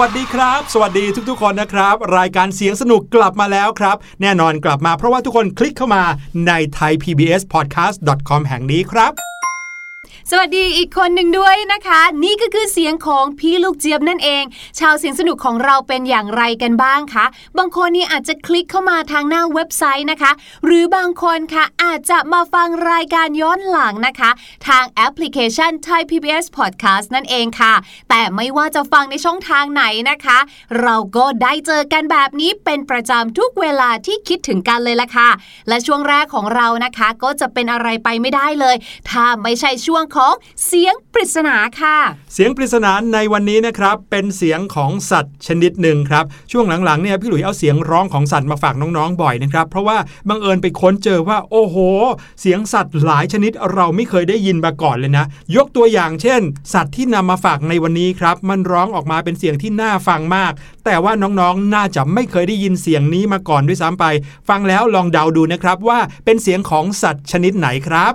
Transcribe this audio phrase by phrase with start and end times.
[0.00, 6.04] วัสดีครับ สวัสดีทุกๆ คนนะครับ รายการเสียงสนุกกลับมาแล้วครับ แน่นอนกลับมาเพราะว่าทุกคนคลิกเข้ามา
[6.46, 9.12] ใน thaipbspodcast.com แห่งนี้ครับ
[10.30, 14.44] สวัสดีอีกคนหนึ่งด้วยนะคะ นี่ก็คือเสียงของพี่ลูกเจี๊ยบนั่นเอง
[14.78, 17.24] ชาวเสียงสนุกของเราเป็นอย่างไรกันบ้างคะ
[17.58, 20.32] บางคนนี่อาจจะคลิกเข้ามาทางหน้าเว็บไซต์นะคะ
[20.64, 24.30] หรือบางคนค่ะอาจจะมาฟังรายการย้อนหลังนะคะ
[24.68, 27.74] ทางแอปพลิเคชัน Thai PBS Podcast นั่นเองค่ะ
[28.10, 30.38] แต่ไม่ว่าจะฟังในช่องทางไหนนะคะ
[30.82, 35.30] เราก็ได้เจอกันแบบนี้เป็นประจำทุกเวลาที่คิดถึงกันเลยละค่ะ
[35.68, 38.76] และช่วงแรกของเรานะคะ ก็จะเป็นอะไรไปไม่ได้เลย
[39.10, 40.34] ถ้าไม่ใช่ช่วงของ
[40.66, 41.96] เสียงปริศนาค่ะ
[42.34, 51.76] เสียงปริศนาในวันนี้นะครับเป็นเสียงของสัตว์ชนิดหนึ่งครับช่วงหลังๆเนี่ยพี่หลุยเอาเสียงร้องของสัตว์มาฝากน้องๆบ่อยนะครับเพราะว่าบังเอิญไปค้นเจอว่าโอ้โห
[52.40, 55.24] เสียงสัตว์หลายชนิดเราไม่เคยได้ยินมาก่อนเลยนะ
[55.56, 56.40] ยกตัวอย่างเช่น
[56.74, 60.52] สัตว์ที่นำมาฝากในวันนี้ครับมันร้องออกมาเป็นเสียงที่น่าฟังมาก
[60.84, 64.04] แต่ว่าน้องๆน่าจะไม่เคยได้ยินเสียงนี้มาก่อนด้วยซ้ำไป
[64.48, 68.14] ฟังแล้วลองเดาดูนะครับว่าเป็นเสียงของสัตว์ชนิดไหนครับ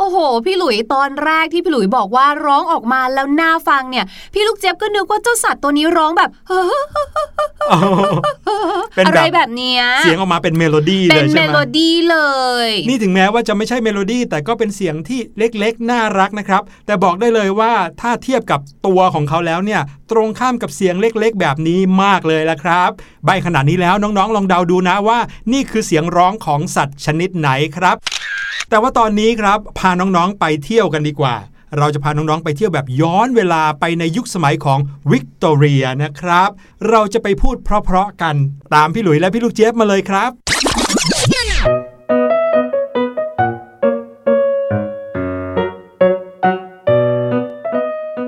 [0.00, 0.08] โอ้โห
[0.46, 6.30] พี่หลุยตอนแรกที่พี่หลุยบอกว่าร้องออกมาแล้วน่าฟังเนี่ย พี่ลูกเจี๊ยบก็นึกว่าเจ้าสัตว์ตัวนี้ร้องแบบ
[8.94, 12.18] เป็นอะไรแบบแบบเนี้ยเสียงออกมาเป็นเมโลดี้เป็เลนยเมใช่ไหมโลดี้เล
[12.66, 19.80] ย นี่ถึงแม้ว่าจะไม่ใช่เมโลดี้แต่ก็เป็นเสียงที่เล็กๆ น่ารักนะครับ แต่บอกได้เลยว่าถ้าเทียบกับตัวของเขาแล้วเนี่ย
[20.10, 22.90] ตรงข้ามกับเสียงเล็กๆ แบบนี้มากเลยละครับ
[23.24, 25.18] ใบขนาดนี้แล้วน้องๆ ลองเดาดูนะว่า
[25.52, 27.96] นี่คือเสียงร้องของสัตว์ชนิดไหนครับ
[28.70, 31.34] แต่ว่าตอนนี้ครับพาน้องๆไปเที่ยวกันดีกว่า
[31.78, 34.78] เราจะพาน้องๆไปเที่ยวแบบย้อนเวลาไปในยุคสมัยของ
[35.10, 36.50] วิกตอเรียนะครับ
[36.90, 38.36] เราจะไปพูดเพราะๆกัน
[38.74, 40.30] ตามพี่หลุยและพี่ลูกเจี๊ยบมาเลยครับ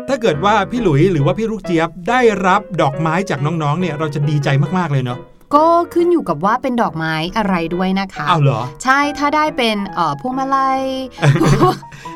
[0.09, 4.49] ถ้าเกิดว่าพี่หลุยหรือว่าพี่ลูกเจี๊ยบได้รับดอกไม้จากน้องๆ เนี่ยเราจะดีใจ
[4.79, 5.19] มากๆเลยเนาะ
[5.55, 10.81] ก็ขึ้นอยู่กับว่าเป็นดอกไม้อะไรด้วยนะคะอ้าวเหรอ ใช่ถ้าได้เป็นเอ่อพวงมาลัย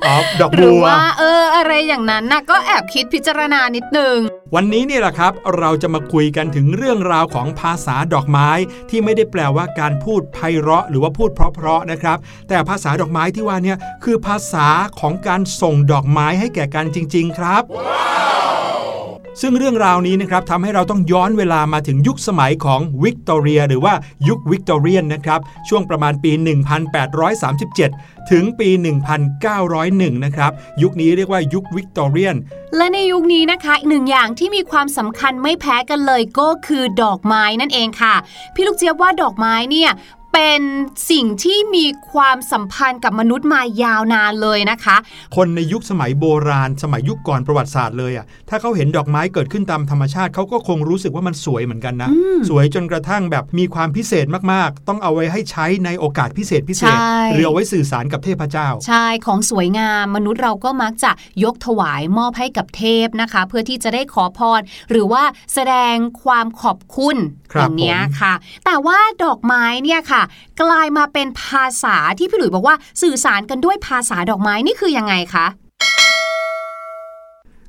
[0.06, 4.16] อ๋อดอกหรืบัอวว่าเอออะไรอย่างนั้นนะก็แอบคิดพิจารณานิดนึง
[4.54, 8.48] วันนี้เนี่ยแหละครับ เราจะมาคุยกันถึงเรื่องราวของภาษาดอกไม้
[8.90, 12.18] ที่ไม่ได้แปลว่าการพูดไพเราะ หรือว่าพูดเพราะๆนะครับ
[12.48, 14.68] แต่ภาษาดอกไม้ที่ว่าเนี่ยคือภาษา
[15.00, 17.62] ของการส่งดอกไม้ให้แก่กันจริง ๆ ครับ
[19.40, 23.94] ซึ่งเรื่องราวนี้นะครับทำให้เราต้องย้อนเวลามาถึงยุคสมัยของวิกตอเรีย หรือว่า
[24.28, 26.32] ยุควิกตอเรียนนะครับ ช่วงประมาณปี
[27.50, 28.68] 1837 ถึงปี
[29.46, 30.52] 1901 นะครับ
[30.82, 32.36] ยุคนี้เรียกว่ายุควิกตอเรียน
[32.76, 38.14] และในยุคนี้นะคะ อีกหนึ่งอย่างที่มีความสำคัญไม่แพ้กันเลยก็คือดอกไม้นั่นเองค่ะ
[38.54, 39.90] พี่ลูกเจี๊ยบว่าดอกไม้เนี่ย
[40.32, 40.62] เป็น
[41.10, 44.96] สิ่งที่มีความสัมพันธ์กับมนุษย์มายาวนานเลยนะคะ
[45.36, 52.10] คนในยุคสมัยโบราณ สมัยยุคก่อนประวัติศาสตร์เลยอะถ้าเขาเห็นดอกไม้เกิดขึ้นตามธรรมชาติเขาก็คงรู้สึกว่ามันสวยเหมือนกันนะ
[52.48, 61.10] สวยจนกระทั่งแบบมีความพิเศษมากๆ ต้องเอาไว้ให้ใช้ในโอกาสพิเศษพิเศษใช่หรือเอาไว้สื่อสารกับเทพเจ้า ใช่ของสวยงามมนุษย์เราก็มักจะ
[61.44, 65.22] ยกถวายมอบให้กับเทพนะคะ เพื่อที่จะได้ขอพรหรือว่า
[65.54, 67.16] แสดงความขอบคุณ
[67.52, 70.22] ครับอย่างเนี้ยผมค่ะ แต่ว่าดอกไม้เนี่ยค่ะ
[70.62, 75.46] กลายมาเป็นภาษาที่พี่หลุยบอกว่าสื่อสารกันด้วยภาษาดอกไม้นี่คือยังไงคะ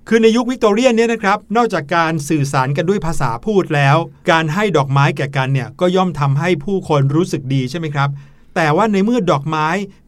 [0.08, 3.98] คือในยุควิกตอเรียนเนี่ยนะครับ นอกจากการสื่อสารกันด้วยภาษาพูดแล้ว
[4.32, 8.10] การให้ดอกไม้แก่กันเนี่ยก็ย่อมทำให้ผู้คนรู้สึกดีใช่ไหมครับ
[8.56, 9.68] แต่ว่าในเมื่อดอกไม้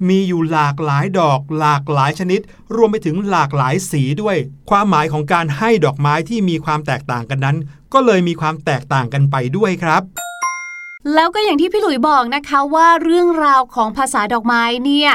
[0.09, 2.41] มีอยู่หลากหลายดอก หลากหลายชนิด
[2.75, 4.35] รวมไปถึงหลากหลายสีด้วย
[4.69, 7.57] ความหมายของการให้ดอกไม้ที่มีความแตกต่างกันนั้น
[7.93, 10.28] ก็เลยมีความแตกต่างกันไปด้วยครับ
[11.15, 15.11] แล้วก็อย่างที่พี่หลุยบอกนะคะว่าเรื่องราวของภาษาดอกไม้เนี่ย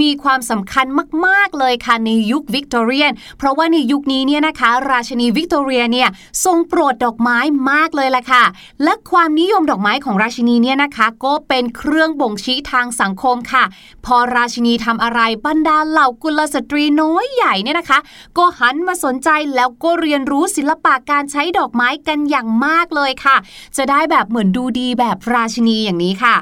[0.00, 0.86] มีความสำคัญ
[1.26, 6.08] มาก ๆ เลยค่ะในยุควิกตอเรียน เพราะว่าในยุคนี้เนี่ยนะคะ ราชินีวิกตอเรียเนี่ย
[6.44, 7.38] ทรงโปรดดอกไม้
[7.70, 8.44] มากเลยล่ะค่ะ
[8.84, 13.64] และความนิยมดอกไม้ของราชินีเนี่ยนะคะ ก็เป็นเครื่องบ่งชี้ทางสังคมค่ะ
[14.06, 17.98] พอราชินีทำอะไรบรรดาเหล่ากุลสตรีน้อยใหญ่เนี่ยนะคะ
[18.38, 23.36] ก็หันมาสนใจแล้วก็เรียนรู้ศิลปะการใช้ดอกไม้กันอย่างมากเลยค่ะ
[23.76, 26.36] จะได้แบบเหมือนดูดีแบบราชินีอย่างนี้ค่ะ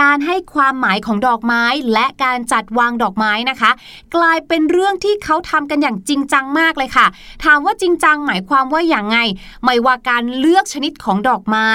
[0.00, 3.70] การให้ความหมายของดอกไม้และการจัดวางดอกไม้นะคะ
[4.16, 7.06] กลายเป็นเรื่องที่เขาทำกันอย่างจริงจังมากเลยค่ะ
[7.44, 9.18] ถามว่าจริงจังหมายความว่าอย่างไง
[9.64, 11.70] ไม่ว่าการเลือกชนิดของดอกไม้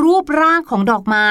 [0.00, 1.28] รูปร่างของดอกไม้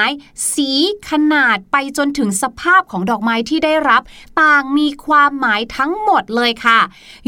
[0.54, 0.70] สี
[1.10, 4.02] ขนาดไปจนถึงสภาพของดอกไม้ที่ได้รับ
[4.40, 6.80] ต่างมีความหมายทั้งหมดเลยค่ะ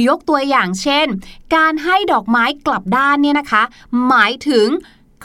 [0.06, 1.06] ยกตัวอย่างเช่น
[1.56, 3.62] การให้ดอกไม้กลับด้านเนี่ยนะคะ
[4.08, 4.68] หมายถึง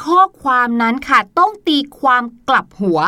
[0.03, 2.99] ข้อความนั้นค่ะต้องตีความกลับหัว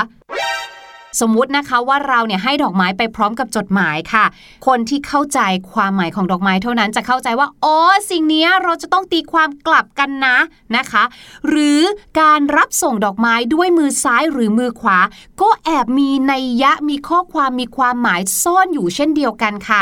[1.22, 4.26] สมมุตินะคะว่าเราเนี่ยให้ดอกไม้ไปพร้อมกับจดหมายค่ะ
[4.68, 5.40] คนที่เข้าใจ
[5.74, 7.76] ความหมายของดอกไม้เท่านั้นจะเข้าใจว่าอ๋อ
[8.10, 10.38] สิ่งนี้เราจะต้องตีความกลับกันนะ
[10.78, 11.04] นะคะ
[11.48, 11.82] หรือ
[12.22, 15.00] การรับส่งดอกไม้ด้วยมือซ้ายหรือมือขวา
[15.42, 19.82] ก็แอบมีนัยยะมีข้อความมีความหมายซ่อนอยู่เช่นเดียวกันค่ะ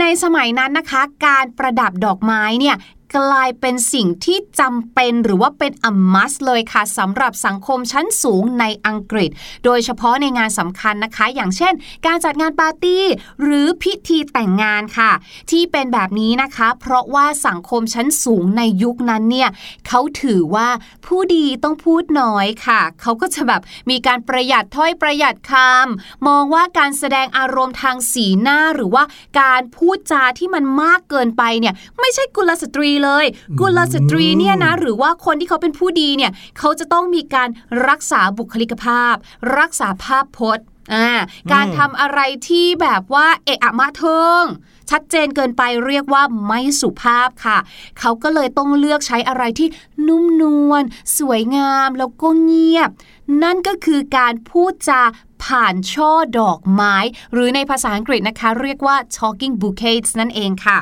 [0.00, 2.76] ในสมัยนั้นนะคะ การประดับดอกไม้เนี่ย
[3.16, 9.30] กลายเป็นสิ่งที่จำเป็นหรือว่าเป็นอัมมัสเลยค่ะสำหรับสังคมชั้นสูงในอังกฤษ
[9.64, 11.72] โดยเฉพาะในงานสำคัญนะคะ อย่างเช่น
[12.06, 13.04] การจัดงานปาร์ตี้
[13.42, 15.12] หรือพิธีแต่งงานค่ะ
[15.50, 19.48] ที่เป็นแบบนี้นะคะ เพราะว่าสังคมชั้นสูงในยุคนั้นเนี่ย
[19.88, 20.68] เขาถือว่า
[21.06, 23.60] ผู้ดีต้องพูดน้อยค่ะเขาก็จะแบบ
[23.90, 29.04] มีการประหยัดถ้อยประหยัดคำมองว่าการแสดงอารมณ์ทางสีหน้าหรือว่า
[29.40, 33.24] การพูดจาที่มันมากเกินไปเนี่ยไม่ใช่กุลสตรีเลย
[33.60, 37.48] กุลสตรีเนี่ยนะหรือว่าคนที่เขาเป็นผู้ดีเนี่ยเขาจะต้องมีการ
[37.88, 39.14] รักษาบุคลิกภาพ
[39.58, 40.66] รักษาภาพพจน์
[41.52, 44.44] การทำอะไรที่แบบว่าเอะอะมาเทิง
[44.90, 47.58] ชัดเจนเกินไปเรียกว่าไม่สุภาพค่ะ
[47.98, 49.68] เขาก็เลยต้องเลือกใช้อะไรที่
[50.08, 50.82] นุ่มนวล
[51.18, 52.90] สวยงามแล้วก็เงียบ
[53.42, 55.02] นั่นก็คือการพูดจา
[55.44, 56.96] ผ่านช่อดอกไม้
[57.32, 60.78] หรือในภาษาอังกฤษนะคะ เรียกว่า talking bouquets นั่นเองค่ะ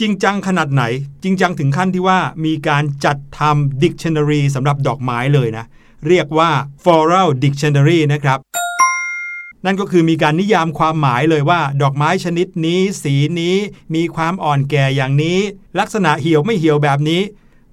[0.00, 0.84] จริงจังขนาดไหน
[1.22, 5.64] จริงจังถึงขั้นที่ว่ามีการจัดทำ dictionary สำหรับดอกไม้เลยนะ
[6.08, 6.50] เรียกว่า
[6.82, 8.38] floral dictionary นะครับ
[9.64, 13.56] นั่นก็คือมีการนิยามความหมายเลยว่า ดอกไม้ชนิดนี้ สีนี้
[13.94, 15.38] มีความอ่อนแก่อย่างนี้
[15.80, 17.20] ลักษณะเหี่ยวไม่เหี่ยวแบบนี้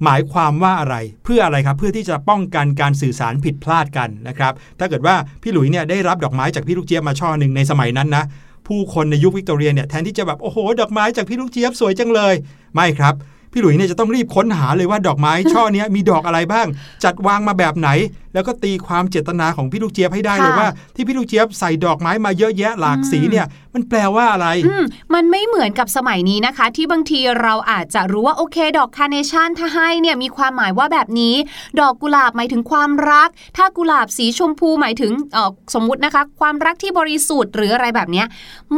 [0.04, 8.26] หมายความว่าอะไร เพื่ออะไรครับ เพื่อที่จะป้องกันการสื่อสารผิดพลาดกันนะครับ ถ้าเกิดว่าพี่หลุยเนี่ยได้รับดอกไม้จากพี่ลูกเจี๊ยบมาช่อหนึ่งในสมัยนั้นนะ
[8.70, 12.34] ผู้คนในยุควิกตอเรียเนี่ยแทนที่จะแบบโอ้โห ดอกไม้จากพี่ลูกเจี๊ยบสวยจังเลย
[12.76, 13.14] ไม่ครับ
[13.52, 16.68] พี่หลุยเนี่ยจะต้องรีบค้นหาเลยว่าดอกไม้ช่อเนี้ยมีดอกอะไรบ้าง
[17.04, 17.90] จัดวางมาแบบไหน
[18.34, 31.36] แล้วก็ตีความเจตนาของพี่ลูกเจี๊ยบให้ได้เลยค่ะว่า ที่พี่ลูกเจี๊ยบใส่ดอกไม้มาเยอะแยะหลากสีเนี่ย มันแปลว่าอะไรอืมมันไม่เหมือนกับสมัยนี้นะคะ ที่บางทีเราอาจจะรู้ว่าโอเค ดอกคาร์เนชั่นถ้าให้เนี่ยมีความหมายว่าแบบนี้
[31.80, 38.28] ดอกกุหลาบหมายถึงความรัก ถ้ากุหลาบสีชมพูหมายถึงเออสมมุตินะคะ ความรักที่บริสุทธิ์หรืออะไรแบบเนี้ย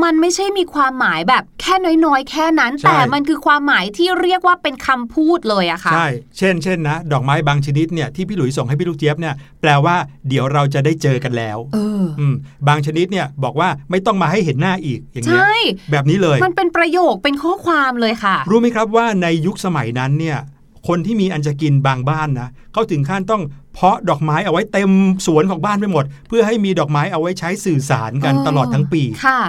[0.04, 1.76] มันไม่ใช่มีความหมายแบบแค่
[2.06, 9.96] น้อยๆ แค่นั้นใช่แต่มันคือความหมายที่เรียกว่าเป็นคำพูดเลยอะค่ะใช่ เช่นเช่นนะ ดอกไม้บางชนิดเนี่ยที่พี่หลุยส่งให้พี่ลูกเจี๊ยบเนี่ยแปลว่า
[10.28, 12.36] เดี๋ยวเราจะได้เจอกันแล้วเอออืม
[12.68, 15.54] บางชนิดเนี่ยบอกว่าไม่ต้องมาให้เห็นหน้าอีกอย่างเงี้ยใช่
[15.92, 20.40] แบบนี้เลย มันเป็นประโยคเป็นข้อความเลยค่ะ รู้ไหมครับว่าในยุคสมัยนั้นเนี่ย
[20.88, 24.92] คนที่มีอันจะกินบางบ้านนะเขาถึงขั้นต้องเพาะดอกไม้เอาไว้เต็ม
[25.26, 29.40] สวนของบ้านไปหมด เพื่อให้มีดอกไม้เอาไว้ใช้สื่อสารกันเออตลอดทั้งปีค่ะ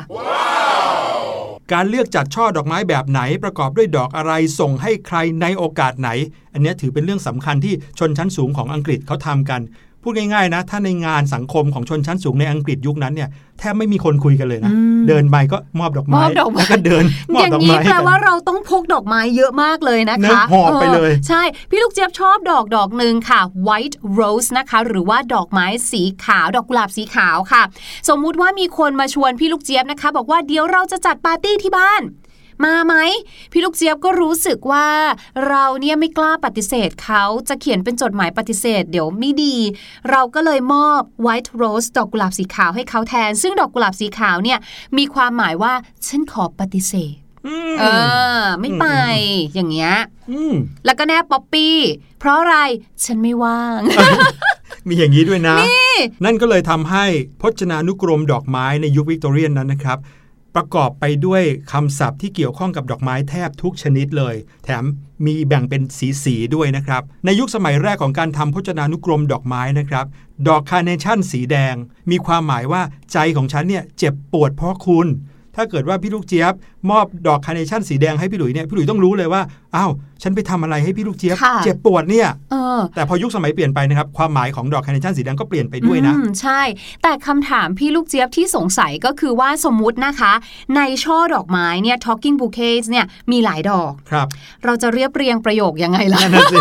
[1.73, 6.11] การเลือกจัดช่อดอกไม้แบบไหนประกอบด้วยดอกอะไรส่งให้ใครในโอกาสไหน
[6.53, 9.61] อันนี้ถือเป็นเรื่องสำคัญที่ชนชั้นสูงของอังกฤษเขาทำกัน
[10.03, 13.29] พูดง่ายๆนะ ถ้าในงานสังคมของชนชั้นสูงในอังกฤษยุคนั้นเนี่ย
[13.59, 17.05] แทบไม่มีคนคุยกันเลยนะอืมเดินไปก็มอบดอกไม้มอบดอกไม้แล้วก็เดิน
[17.35, 27.63] มอบอย่างดอกนี้ไม้แปลกันว่าเราต้องพกดอกไม้เยอะมากเลยนะเนคะอะหอบไปเลยออใช่ พี่ลูกเจี๊ยบชอบดอกดอกหนึ่งค่ะ white rose นะคะ หรือว่าดอกไม้สีขาว ดอกกุหลาบสีขาวค่ะ
[28.09, 32.03] สมมุติว่ามีคนมาชวนพี่ลูกเจี๊ยบนะคะ บอกว่าเดี๋ยวเราจะจัดปาร์ตี้ที่บ้าน
[32.65, 32.95] มาไหม
[33.53, 34.89] พี่ลูกเจี๊ยบก็รู้สึกว่า
[35.49, 39.57] เราเนี่ยไม่กล้าปฏิเสธเขาจะเขียนเป็นจดหมายปฏิเสธ เดี๋ยวไม่ดี
[40.11, 44.59] เราก็เลยมอบ white rose ดอกกุหลาบสีขาวให้เขาแทน ซึ่งดอกกุหลาบสีขาวเนี่ย
[44.99, 45.73] มีความหมายว่า
[46.07, 47.17] ฉันขอปฏิเสธ
[47.47, 47.85] อืมเอ
[48.41, 48.87] อ ไม่ไป
[49.55, 49.95] อย่างเงี้ย
[50.31, 50.55] อืม
[50.85, 51.77] แล้วก็แนบป๊อปปี้
[52.19, 52.57] เพราะอะไร
[53.05, 53.81] ฉันไม่ว่าง
[54.89, 55.57] มีอย่างนี้ด้วยนะ
[56.25, 57.05] นั่นก็เลยทำให้
[57.41, 59.99] พจนานุกรมดอกไม้ในยุควิกตอเรียนนั้นนะครับ
[60.55, 61.43] ประกอบไปด้วย
[61.73, 64.85] คำศัพท์ที่เกี่ยวข้องกับดอกไม้แทบทุกชนิดเลย แถม
[65.27, 70.07] มีแบ่งเป็นสีสีๆด้วยนะครับ ในยุคสมัยแรกของการทำพจนานุกรมดอกไม้นะครับ
[70.49, 71.75] ดอกคาร์เนชั่นสีแดง
[72.11, 72.83] มีความหมายว่า
[73.13, 75.07] ใจของฉันเนี่ยเจ็บปวดเพราะคุณ
[75.57, 76.55] ถ้าเกิดว่าพี่ลูกเจี๊ยบ
[76.91, 79.43] มอบดอกคาร์เนชั่นสีแดงให้พี่หลุยเนี่ยพี่หลุยต้องรู้เลยว่า
[79.77, 79.91] อ้าว
[80.23, 86.61] ฉันไปทำอะไรให้พี่ลูกเจี๊ยบค่ะเจ็บปวดเนี่ยเออแต่พอยุคสมัยเปลี่ยนไปนะครับความหมายของดอกคาร์เนชั่นสีแดงก็เปลี่ยนไปด้วยนะอืมใช่
[87.03, 90.33] แต่คำถามพี่ลูกเจี๊ยบที่สงสัยก็คือว่าสมมุตินะคะ
[90.77, 94.27] ในช่อดอกไม้เนี่ย talking bouquets เนี่ยมีหลายดอกครับ
[94.65, 96.59] เราจะเรียบเรียงประโยคยังไงล่ะนั่นนะสิ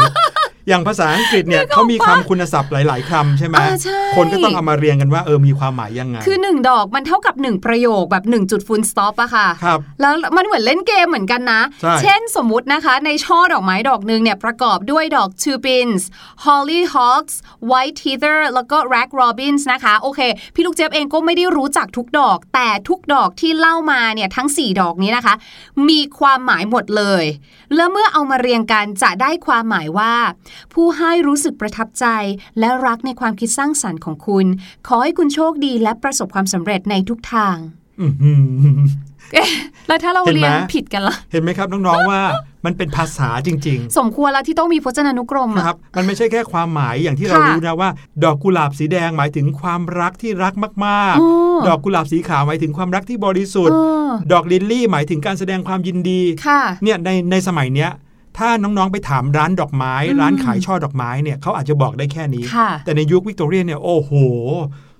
[0.68, 16.02] อย่างภาษาอังกฤษเนี่ยเขามีคำคุณศัพท์หลาย ๆคำใช่ไหมอ่าใช่คนก็ต้องเอามาเรียงกันว่าเออมีความหมายยังไง คือหนึ่งดอกมันเท่ากับหนึ่งประโยคแบบหนึ่งจุดฟูลสต็อปอะค่ะครับแล้วมันเหมือนเล่นเกมเหมือนกันนะใช่เช่นสมมุตินะคะ ในช่อดอกไม้ดอกหนึ่งเนี่ยประกอบด้วยดอก tupins
[16.46, 17.36] hollyhocks
[17.72, 20.20] white heather แล้วก็ rag robins นะคะ โอเค
[20.56, 25.36] พี่ลูกเจี๊ยบเองก็ไม่ได้รู้จักทุกดอก แต่ทุกดอกที่เล่ามาเนี่ยทั้ง 4 ดอกนี้นะคะ
[25.90, 27.26] มีความหมายหมดเลย
[27.76, 30.14] แล้วเมื่อเอามาเรียงกันจะได้ความหมายว่า
[30.74, 32.06] ผู้ให้รู้สึกประทับใจ
[32.60, 34.46] และรักในความคิดสร้างสรรค์ของคุณ
[34.88, 37.56] ขอให้คุณโชคดีและประสบความสำเร็จในทุกทาง
[38.02, 38.82] อื้อหือ
[39.34, 39.50] เอ๊ะ
[39.88, 42.22] แล้วถ้าเราเห็นไหมเรียงผิดกันล่ะ เห็นไหมครับน้องๆว่า
[42.66, 47.90] มันเป็นภาษาจริง ๆ สมควรแล้วที่ต้องมีพจนานุกรมนะอะครับ มันไม่ใช่แค่ความหมายอย่างที่เราค่ะรู้นะว่า
[48.24, 50.54] ดอกกุหลาบสีแดงหมายถึงความรักที่รัก
[50.88, 51.28] มากอ๋
[51.58, 53.78] อๆดอกกุหลาบสีขาวหมายถึงความรักที่บริสุทธิ์เอ
[54.08, 57.92] อดอกลิลลี่หมายถึงการแสดงความยินดีค่ะเนี่ยในในสมัยเนี้ย
[58.42, 64.12] ถ้าน้องๆไปถามร้านดอกไม้อืมร้านขายช่อดอกไม้เนี่ยเขาอาจจะบอกได้แค่นี้ค่ะแต่ในยุควิกตอเรียนเนี่ยโอ้โห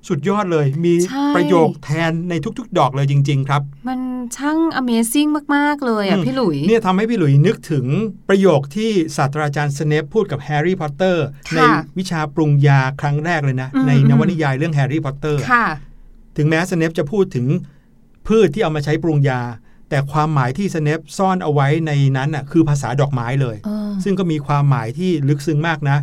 [0.08, 4.00] สุดยอดเลยมีใช่ประโยคแทนในทุกๆ ดอกเลยจริง ๆ ครับ มัน
[4.38, 7.86] ช่าง Amazing มาก ๆ เลยอะอืมพี่หลุยเนี่ยทำให้พี่หลุยนึกถึง
[8.30, 11.62] ประโยคที่ศาสตราจารย์สเนปพูดกับแฮร์รี่พอตเตอร์ค่ะใน
[11.98, 15.66] วิชาปรุงยาครั้งแรกเลยนะอืมในอืมนวนิยายเรื่องแฮร์รี่พอตเตอร์ค่ะ
[16.38, 17.46] ถึงแม้สเนปจะพูดถึง
[18.28, 19.42] พืชที่เอามาใช้ปรุงยา
[19.92, 25.98] แต่ความหมายที่สเนปซ่อนเอาไว้ในนั้นน่ะคือภาษาดอกไม้เลยเออซึ่งก็มีความหมายที่ลึกซึ้งมากนะ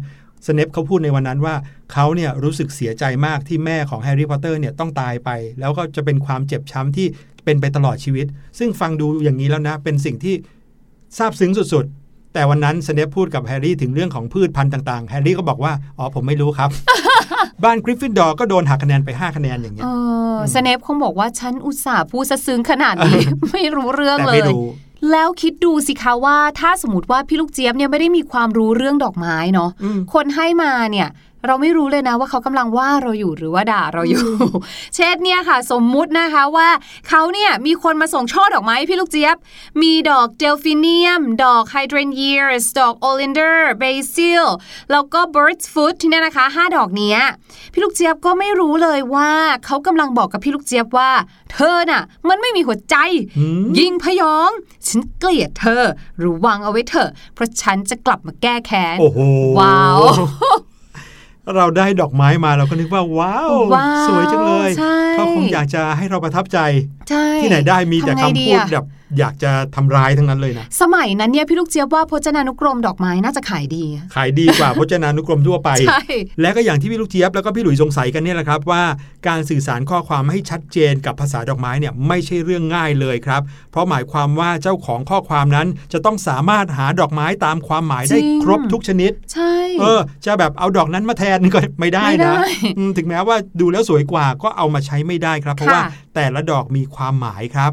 [0.46, 1.54] สเนปเขาพูดในวันนั้นว่า
[1.92, 5.30] เขาเนี่ยรู้สึกเสียใจมากที่แม่ของแฮร์รี่พอตเตอร์เนี่ยต้องตายไป
[5.60, 7.06] แล้วก็จะเป็นความเจ็บช้ำที่
[7.44, 8.26] เป็นไปตลอดชีวิต
[8.58, 10.34] ซึ่งฟังดูอย่างนี้แล้วนะ เป็นสิ่งที่
[11.16, 16.70] ซาบซึ้งสุดๆ แต่วันนั้นสเนปพูดกับแฮร์รี่ถึงเรื่องของพืชพันธุ์ต่างๆ แฮร์รี่ก็บอกว่า อ๋อผมไม่รู้ครับ
[17.64, 23.20] บ้านกริฟฟินดอร์ก็โดนหักคะแนนไป 5 คะแนนอย่างเงี้เอยอสเนปคงบอกว่าฉันอุตส่าห์พูดซะซึ้งขนาดนี้
[23.52, 24.66] ไม่รู้เรื่องแต่ไม่รู้เลย
[25.12, 31.08] แล้วคิดดูสิคะว่าถ้าสมมติว่าพี่ลูกเจี๊ยบเนี่ยไม่ได้มีความรู้เรื่องดอกไม้เนาะอืมคนให้มาเนี่ย
[31.48, 34.26] เราไม่รู้เลยนะว่าเขากำลังว่าเราอยู่หรือว่าด่าเราอยู่
[34.96, 36.68] เช่นเนี่ยค่ะ สมมุตินะคะว่า
[37.08, 39.36] เขาเนี่ยมีคนมาส่งช่อดอกไม้ให้พี่ลูกเจี๊ยบ
[39.82, 44.44] มีดอก delphinium ดอก hydrangeas ดอก oleander basil
[44.90, 47.18] แล้วก็ bird's foot เนี่ยนะคะห้าดอกเนี้ย
[47.72, 49.30] พี่ลูกเจี๊ยบก็ไม่รู้เลยว่า
[49.66, 51.10] เขากำลังบอกกับพี่ลูกเจี๊ยบว่า
[51.52, 52.96] เธอน่ะ มันไม่มีหัวใจ
[53.38, 54.50] อืมยิงพยอง
[54.86, 55.84] ฉันเกลียดเธอ
[56.18, 59.20] หรือวางเอาไว้เถอะเพราะฉันจะกลับมาแก้แค้นโอ้โห
[59.58, 60.00] ว้าว
[61.56, 66.58] เราได้ดอกไม้มาเราก็นึกว่าว้าวว้าวสวยจังเลยใช่เขาคงอยากจะให้เราประทับใจ
[67.08, 68.86] ใช่ที่ไหนได้มีแต่ทำไงคำดีพูดอะแบบ
[69.18, 76.02] อยากจะทำร้ายทั้งนั้นเลยนะ สมัยนั้นเนี่ยพี่ลูกเจี๊ยบว่าพจนานุกรมดอกไม้น่าจะขายดีอะขายดีกว่าพจนานุกรมทั่วไปใช่
[76.40, 78.82] และก็อย่างที่พี่ลูกเจี๊ยบแล้วก็พี่หลุยสงสัยกันเนี่ยแหละครับว่า
[79.28, 92.44] การสื่อสารข้อความให้ชัดเจนกับภาษาดอกไม้เนี่ยไม่ใช่เรื่องง่ายเลยครับ เพราะหมายความว่าเจ้าของข้อความนั้นจะต้องสามารถหาดอกไม้ตามความหมายได้จริงครบทุกชนิด ใช่ เออ จะแบบเอาดอกนั้นมาแทนก็ไม่ได้ไม่ได้นะ
[92.78, 97.72] อืมถึงแม้ว่าดูแล้วสวยกว่าก็เอามาใช้ไม่ได้ครับ เพราะว่าค่ะแต่ละดอกมีความหมายครับ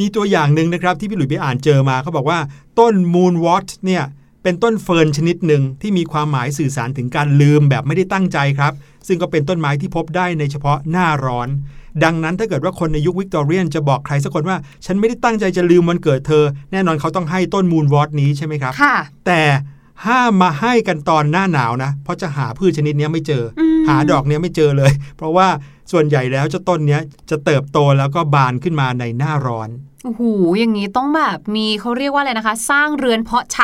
[0.00, 2.38] มีตัวอย่างหนึ่งนะครับที่พี่หลุยส์ไปอ่านเจอมาเขาบอกว่า
[2.78, 4.04] ต้น moonwort เนี่ย
[4.42, 8.72] เป็นต้นเฟิร์นชนิดหนึ่งที่มีความหมายสื่อสารถึงการลืมแบบไม่ได้ตั้งใจครับ
[9.06, 11.48] ซึ่งก็เป็นต้นไม้ที่พบได้ในเฉพาะหน้าร้อน
[12.04, 19.42] ดังนั้นถ้าเกิดว่าคนในยุควิกตอเรียนจะบอกใครสักคนว่า ฉันไม่ได้ตั้งใจจะลืมวันเกิดเธอ แน่นอนเขาต้องให้ต้นมูนวอตนี้ใช่ไหมครับค่ะแต่
[20.06, 25.48] ห้ามมาให้กันตอนหน้าหนาวนะ เพราะจะหาพืชชนิดเนี้ยไม่เจออมหาดอกเนี้ยไม่เจอเลย เพราะว่า
[25.92, 29.68] ส่วนใหญ่แล้วเจ้าต้นเนี้ยจะเติบโตแล้วก็บานขึ้นมาในหน้าร้อน
[30.04, 30.22] โอ้โห
[30.58, 33.58] อย่างนี้ต้องแบบมีเขาเรียกว่าอะไรนะคะ สร้างเรือนเพาะช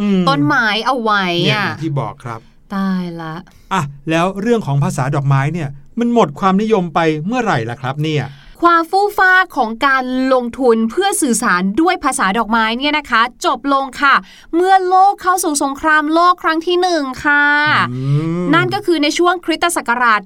[0.00, 2.40] อืมำต้นไม้เอาไว้เนี่ยออะย่างที่บอกครับ
[2.74, 3.34] ตายละ
[3.72, 8.24] อะแล้วเรื่องของภาษาดอกไม้เนี่ย มันหมดความนิยมไปเมื่อไหร่ล่ะครับเนี่ย
[8.64, 14.14] ความฟู่ฟ้าของการลงทุนเพื่อสื่อสารด้วยภาษาดอกไม้เนี่ยนะคะ จบลงค่ะ
[14.56, 17.44] เมื่อโลกเข้าสู่สงครามโลกครั้งที่หนึ่งค่ะ
[17.92, 18.00] อื
[18.38, 20.20] มนั่นก็คือในช่วงคริสตศักราช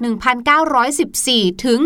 [0.98, 1.78] 1914 ถึง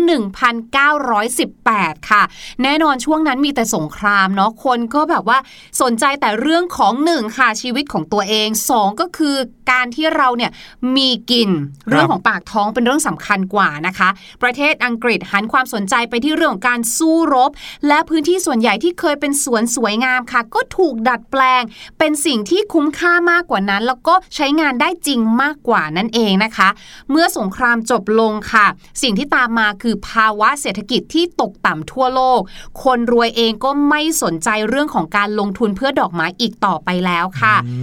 [1.17, 2.23] 1918 ค่ะ
[2.63, 5.37] แน่นอนช่วงนั้นมีแต่สงครามเนาะคนก็แบบว่า
[5.81, 9.35] สนใจแต่เรื่องของหนึ่งค่ะชีวิตของตัวเองสองก็คือ
[9.71, 10.51] การที่เราเนี่ย
[10.95, 11.49] มีกิน
[11.89, 14.09] เรื่องของปากท้องเป็นเรื่องสำคัญกว่านะคะ
[14.43, 17.51] ประเทศอังกฤษหันความสนใจไปที่เรื่องของการสู้รบ
[17.87, 21.63] และพื้นที่ส่วนใหญ่ที่เคยเป็นสวนสวยงามค่ะ ก็ถูกดัดแปลง
[21.99, 26.69] เป็นสิ่งที่คุ้มค่ามากกว่านั้น แล้วก็ใช้งานได้จริงมากกว่านั่นเองนะคะ
[27.11, 28.65] เมื่อสงครามจบลงค่ะ
[29.01, 32.41] สิ่งที่ตามมาคือภาวะเศรษฐกิจที่ตกต่ำทั่วโลก
[32.83, 37.77] คนรวยเองก็ไม่สนใจเรื่องของการลงทุนเพื่อดอกไม้อีกต่อไปแล้วค่ะอื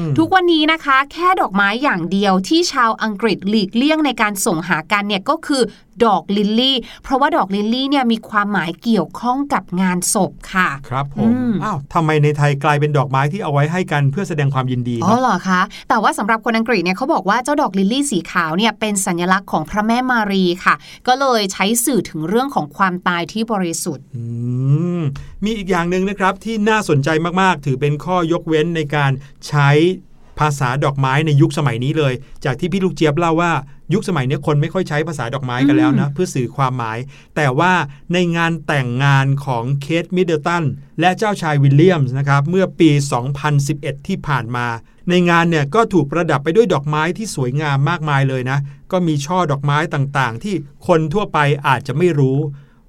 [0.00, 5.62] มทุกวันนี้นะคะ แค่ดอกไม้อย่างเดียวที่ชาวอังกฤษหลีกเลี่ยงในการส่งหากันเนี่ยก็คือ
[6.06, 20.74] ดอกลิลลี่ เพราะว่าดอกลิลลี่เนี่ยมีความหมายเกี่ยวข้องกับงานศพค่ะ ครับผอืมมอ้าวทำไมในไทยกลายเป็นดอกไม้ที่เอาไว้ให้กันเพื่อแสดงความยินดีอ๋อเนาะเหรอคะแต่ว่าสำหรับคนอังกฤษเนี่ยเขาบอกว่าเจ้าดอกลิลลี่สีขาวเนี่ยเป็นสัญลักษณ์ของพระแม่มารีค่ะ
[21.06, 24.24] ก็เลยใช้สื่อถึงเรื่องของความตายที่บริสุทธิ์อื
[25.00, 25.02] ม
[25.44, 27.08] มีอีกอย่างหนึ่งนะครับที่น่าสนใจ
[27.40, 29.12] มากๆ ถือเป็นข้อยกเว้นในการ
[29.48, 29.70] ใช้
[30.40, 33.52] ภาษาดอกไม้ในยุคสมัยนี้เลย จากที่พี่ลูกเจี๊ยบเล่าว่า
[33.94, 36.98] ยุคสมัยนี้คนไม่ค่อยใช้ภาษาดอกไม้กันแล้วนะเพื่อสื่อความหมาย
[37.36, 37.72] แต่ว่า
[38.12, 40.64] ในงานแต่งงานของเคทมิดเดิลตัน
[41.00, 42.90] และเจ้าชายวิลเลียมส์นะครับเมื่อปี
[43.48, 44.66] 2011 ที่ผ่านมา
[45.08, 48.58] ในงานเนี่ยก็ถูกประดับไปด้วยดอกไม้ที่สวยงามมากมายเลยนะ
[48.92, 50.54] ก็มีช่อดอกไม้ต่างๆ ที่
[50.86, 52.38] คนทั่วไปอาจจะไม่รู้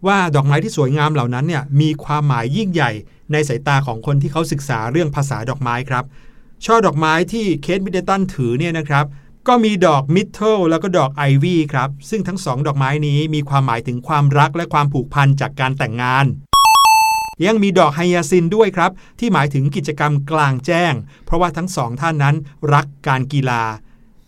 [0.08, 2.92] ว่าดอกไม้ที่สวยงามเหล่านั้นเนี่ยมีความหมายยิ่งใหญ่
[3.32, 6.04] ในสายตาของคนที่เขาศึกษาเรื่องภาษาดอกไม้ครับ
[6.66, 9.06] ช่อดอกไม้ที่เคทมิดเดิลตันถือเนี่ยนะครับ
[9.48, 16.26] ก็มีดอก myrtle แล้วก็ดอกไอวี่ครับซึ่งทั้งสองดอกไม้นี้มีความหมายถึงความรักและความผูกพันจากการแต่งงาน
[17.46, 20.94] ยังมีดอก hyacinth ด้วยครับ ที่หมายถึงกิจกรรมกลางแจ้ง
[21.26, 22.36] เพราะว่าทั้งสองท่านนั้น
[22.74, 23.64] รักการกีฬา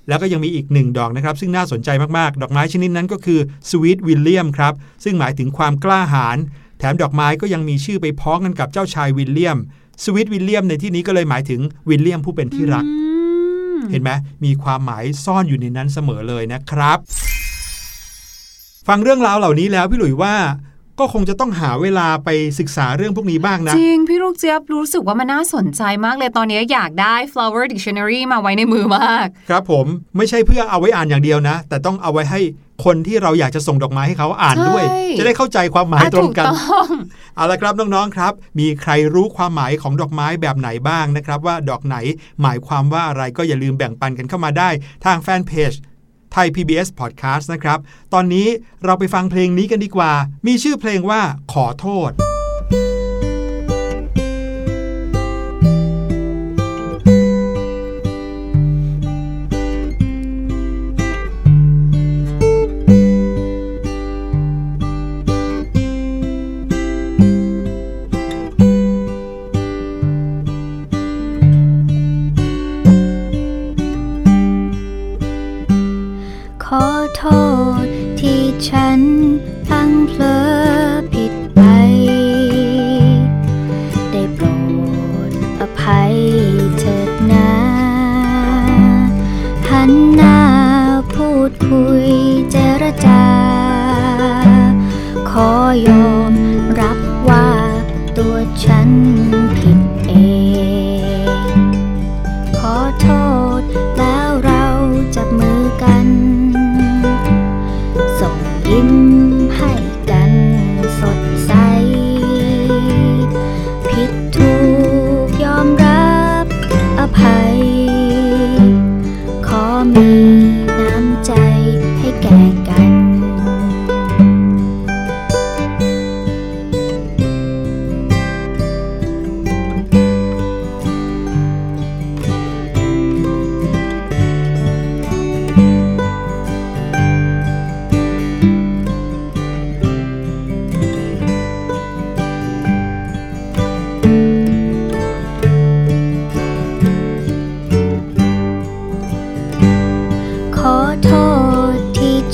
[0.07, 6.37] แล้วก็ยังมีอีกหนึ่งดอกนะครับ ซึ่งน่าสนใจมากๆ ดอกไม้ชนิดนั้นก็คือ sweet William ครับซึ่งหมายถึงความกล้าหาญ
[6.79, 9.57] แถมดอกไม้ก็ยังมีชื่อไปพ้องกันกับเจ้าชายวิลเลียม
[10.03, 12.93] sweet William ในที่นี้ก็เลยหมายถึงวิลเลียมผู้เป็นที่รักอื
[13.77, 14.11] มเห็นไหม
[14.45, 16.99] มีความหมายซ่อนอยู่ในนั้นเสมอเลยนะครับ
[18.87, 20.35] ฟังเรื่องราวเหล่านี้แล้วพี่หลุยว่า
[20.99, 29.85] ก็คงจะต้องหาเวลาไปศึกษาเรื่องพวกนี้บ้างนะ จริง พี่ลูกเจี๊ยบรู้สึกว่ามันน่าสนใจมากเลยตอนนี้อยากได้ flower dictionary มาไว้ในมือมาก ครับผม
[30.17, 32.41] ไม่ใช่เพื่อเอาไว้อ่านอย่างเดียวนะ แต่ต้องเอาไว้ให้
[32.85, 36.89] คนที่เราอยากจะส่งดอกไม้ให้เขาอ่านด้วยใช่จะได้เข้าใจความหมายอะตรงกันถูต้อง
[37.35, 41.97] เอาละครับน้องๆครับ มีใครรู้ความหมายของดอกไม้แบบไหนบ้างนะครับ ว่าดอกไหน
[42.41, 44.69] หมายความว่าอะไรก็อย่าลืมแบ่งปันกันเข้ามาได้
[45.05, 45.71] ทางแฟนเพจ
[46.33, 47.79] ไทย PBS Podcast นะครับ
[48.13, 48.47] ตอนนี้
[48.85, 50.11] เราไปฟังเพลงนี้กันดีกว่า
[50.47, 51.21] มีชื่อเพลงว่า
[51.53, 52.11] ขอโทษ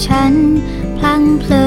[0.06, 0.34] ฉัน
[0.98, 1.67] พลังเพล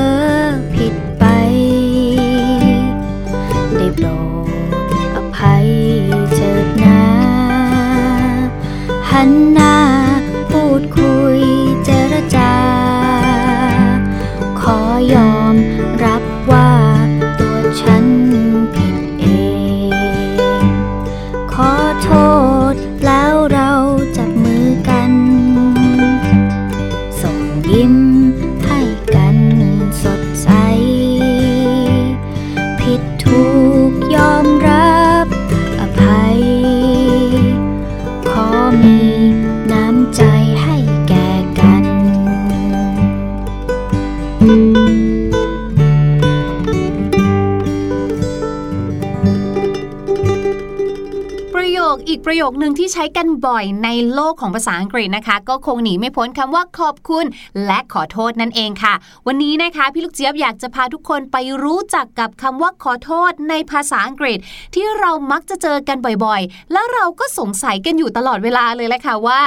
[52.08, 57.24] อีกประโยคหนึ่งที่ใช้กันบ่อยในโลกของภาษาอังกฤษนะคะ ก็คงหนีไม่พ้นคำว่าขอบคุณ
[57.66, 58.94] และขอโทษนั่นเองค่ะ
[59.26, 64.38] วันนี้นะคะพี่ลูกเจี๊ยบอยากจะพาทุกคนไปรู้จักกับคำว่าขอโทษในภาษาอังกฤษ
[64.74, 69.40] ที่เรามักจะเจอกันบ่อยๆ แล้วเราก็สงสัยกันอยู่ตลอดเวลาเลยแหละค่ะว่า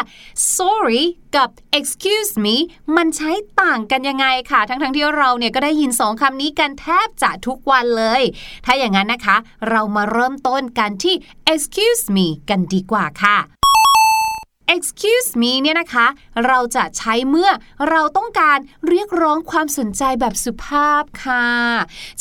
[0.57, 1.03] sorry
[1.35, 2.55] กับ excuse me
[2.95, 8.21] มันใช้ต่างกันยังไงค่ะ ทั้งๆที่เราเนี่ยก็ได้ยินสองคำนี้กันแทบจะทุกวันเลย
[8.65, 9.37] ถ้าอย่างนั้นนะคะ
[9.69, 11.15] เรามาเริ่มต้นกันที่
[11.53, 13.62] excuse me กันดีกว่าค่ะ
[14.77, 16.07] excuse me เนี่ยนะคะ
[16.47, 17.49] เราจะใช้เมื่อ
[17.89, 18.57] เราต้องการ
[18.87, 21.45] เรียกร้องความสนใจแบบสุภาพค่ะ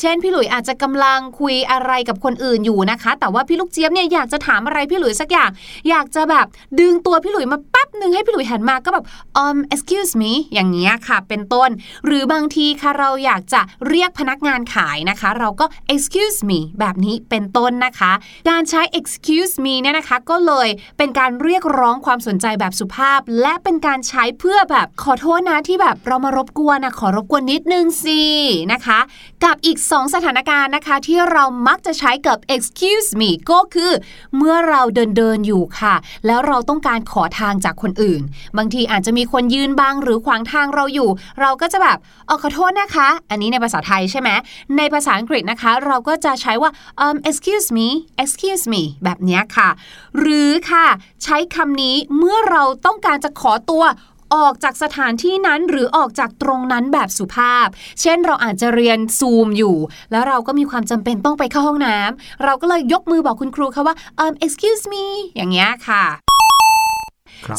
[0.00, 5.50] เช่น พี่หลุยอาจจะกำลังคุยอะไรกับคนอื่นอยู่นะคะ แต่ว่าพี่ลูกเจี๊ยบเนี่ยอยากจะถามอะไรพี่หลุยสักอย่าง
[5.88, 6.46] อยากจะแบบ
[6.80, 9.04] ดึงตัวพี่หลุยมาแป๊บหนึ่งให้พี่หลุยหันมาก็แบบ
[9.44, 11.70] um excuse me อย่างเงี้ยค่ะ เป็นต้น
[12.06, 18.12] หรือบางทีค่ะเราอยากจะเรียกพนักงานขายนะคะ เราก็ excuse me แบบนี้เป็นต้นนะคะ
[18.50, 28.22] การใช้ excuse me เนี่ยนะคะ ก็เลยเป็นการเรียกร้องความสนใจจแบบสุภาพ และเป็นการใช้เพื่อแบบขอโทษนะที่แบบเรามารบกวนนะขอรบกวนนิดนึงสิ
[28.72, 28.98] นะคะ
[29.44, 33.92] กับอีก 2 สถานการณ์นะคะ ที่เรามักจะใช้กับ excuse me ก็คือ
[34.36, 35.94] เมื่อเราเดินเดินอยู่ค่ะ
[36.26, 38.22] แล้วเราต้องการขอทางจากคนอื่น
[38.56, 44.30] บางทีอาจจะมีคนยืนบังหรือขวางทางเราอยู่ เราก็จะแบบเออขอโทษนะคะ อันนี้ในภาษาไทยใช่ไหม
[44.76, 46.70] ในภาษาอังกฤษนะคะ เราก็จะใช้ว่า
[47.04, 47.88] um excuse me
[48.22, 49.68] excuse me แบบนี้ค่ะ
[50.18, 50.86] หรือค่ะ
[51.24, 53.84] ใช้คำนี้เเมื่อเราต้องการจะขอตัว
[54.34, 57.66] ออกจากสถานที่นั้นหรือออกจากตรงนั้นแบบสุภาพ
[58.00, 59.76] เช่นเราอาจจะเรียนซูมอยู่
[60.10, 65.04] แล้วเราก็มีความจำเป็นต้องไปเข้าห้องน้ำเราก็เลยยกมือบอกคุณครูค่ะว่า um excuse me
[65.36, 66.21] อย่างเงี้ยค่ะ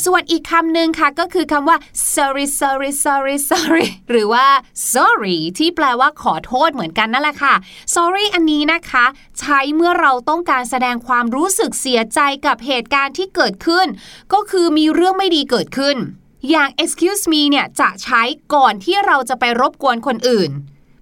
[0.06, 1.78] ส่วนอีกคำหนึ่งค่ะก็คือคำว่า
[2.14, 4.46] sorry sorry sorry sorry หรือว่า
[4.94, 7.54] sorry ที่แปลว่าขอโทษเหมือนกันนั่นแหละค่ะ
[7.96, 9.06] sorry อันนี้นะคะ
[9.40, 13.88] ใช้เมื่อเราต้องการแสดงความรู้สึกเสียใจกับเหตุการณ์ที่เกิดขึ้น
[14.34, 15.98] ก็คือมีเรื่องไม่ดีเกิดขึ้น
[16.50, 18.22] อย่าง excuse me เนี่ยจะใช้
[18.54, 20.52] ก่อนที่เราจะไปรบกวนคนอื่น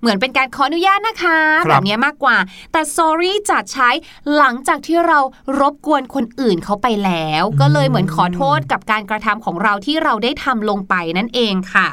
[0.01, 2.37] เหมือนเป็นการขออนุญาตนะคะครับแบบเนี้ยมากกว่า
[2.71, 3.89] แต่ sorry จะใช้
[4.35, 5.19] หลังจากที่เรา
[5.59, 11.87] รบกวนคนอื่นเขาไปแล้ว ก็เลยเหมือนขอโทษกับการกระทำของเราที่เราได้ทำลงไปนั่นเองค่ะ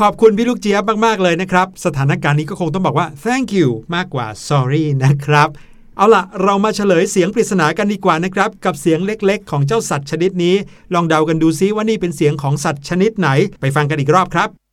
[0.00, 5.48] ขอบคุณพี่ลูกเจี๊ยบมาก ๆ เลยนะครับ สถานการณ์นี้ก็คงต้องบอกว่า thank you มากกว่า sorry นะครับ
[5.96, 10.54] เอาล่ะ เรามาเฉลยเสียงปริศนากันดีกว่านะครับ กับเสียงเล็กๆ ของเจ้าสัตว์ชนิดนี้
[10.94, 13.28] ลองเดากันดูซิว่านี่เป็นเสียงของสัตว์ชนิดไหน
[13.60, 14.63] ไปฟังกันอีกรอบครับ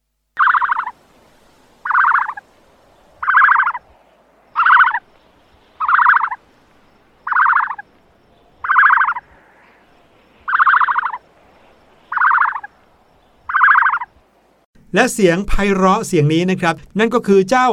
[14.95, 17.67] และเสียงไพเราะเสียงนี้นะครับ นั่นก็คือเจ้า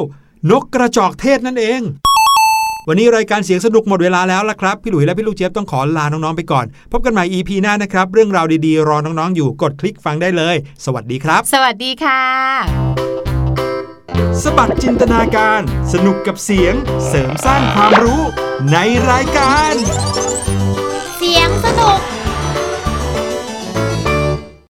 [0.51, 1.81] นกกระจอกเทศนั่นเอง
[2.87, 10.55] วันนี้รายการเสียงสนุกหมดเวลาแล้วละครับ พี่หลุยและพี่ลูกเจี๊ยบต้องขอลาน้องๆไปก่อน พบกันใหม่ EP หน้านะครับ เรื่องราวดีๆ รอน้องๆอยู่กดคลิกฟังได้เลย
[10.85, 12.21] สวัสดีครับ สวัสดีค่ะ
[14.43, 15.61] สบัดจินตนาการ
[15.93, 16.73] สนุกกับเสียง
[17.07, 18.21] เสริมสร้างความรู้
[18.71, 18.77] ใน
[19.09, 19.73] รายการ